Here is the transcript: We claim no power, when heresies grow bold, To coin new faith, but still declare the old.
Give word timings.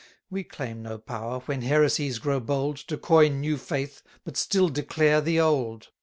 We 0.31 0.43
claim 0.43 0.81
no 0.81 0.97
power, 0.97 1.41
when 1.41 1.61
heresies 1.61 2.17
grow 2.17 2.39
bold, 2.39 2.77
To 2.87 2.97
coin 2.97 3.39
new 3.39 3.55
faith, 3.59 4.01
but 4.25 4.35
still 4.35 4.67
declare 4.69 5.21
the 5.21 5.39
old. 5.39 5.89